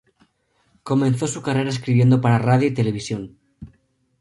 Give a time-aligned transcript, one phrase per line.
[0.81, 3.37] Comenzó su carrera escribiendo para radio y televisión.